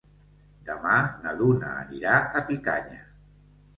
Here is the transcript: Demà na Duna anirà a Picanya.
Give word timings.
Demà 0.69 0.95
na 1.25 1.35
Duna 1.41 1.69
anirà 1.83 2.15
a 2.41 2.43
Picanya. 2.49 3.03